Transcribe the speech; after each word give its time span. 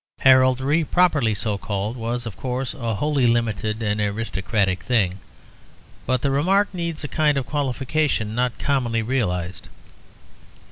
Heraldry 0.21 0.83
properly 0.83 1.35
so 1.35 1.59
called 1.59 1.95
was, 1.95 2.25
of 2.25 2.35
course, 2.35 2.73
a 2.73 2.95
wholly 2.95 3.27
limited 3.27 3.83
and 3.83 4.01
aristocratic 4.01 4.81
thing, 4.81 5.19
but 6.07 6.23
the 6.23 6.31
remark 6.31 6.73
needs 6.73 7.03
a 7.03 7.07
kind 7.07 7.37
of 7.37 7.45
qualification 7.45 8.33
not 8.33 8.57
commonly 8.57 9.03
realized. 9.03 9.69